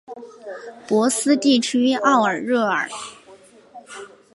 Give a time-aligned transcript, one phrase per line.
[0.87, 2.89] 博斯地区奥尔热尔。